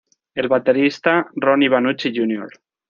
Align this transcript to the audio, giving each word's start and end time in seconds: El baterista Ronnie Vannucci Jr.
El 0.43 0.47
baterista 0.47 1.27
Ronnie 1.35 1.69
Vannucci 1.69 2.11
Jr. 2.11 2.49